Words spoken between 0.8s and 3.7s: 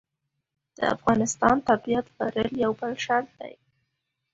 افغانستان تابعیت لرل یو بل شرط دی.